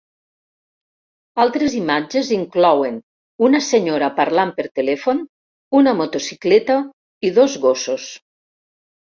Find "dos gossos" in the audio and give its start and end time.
7.39-8.11